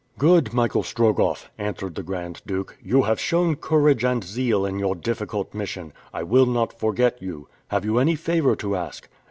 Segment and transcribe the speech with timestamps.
[0.17, 2.75] "Good, Michael Strogoff," answered the Grand Duke.
[2.81, 5.93] "You have shown courage and zeal in your difficult mission.
[6.11, 7.47] I will not forget you.
[7.67, 9.07] Have you any favor to ask?"